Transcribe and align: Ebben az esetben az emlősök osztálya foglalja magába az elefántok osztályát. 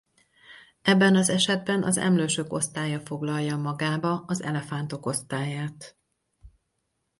Ebben 0.81 1.15
az 1.15 1.29
esetben 1.29 1.83
az 1.83 1.97
emlősök 1.97 2.53
osztálya 2.53 2.99
foglalja 2.99 3.57
magába 3.57 4.23
az 4.27 4.41
elefántok 4.43 5.05
osztályát. 5.05 5.97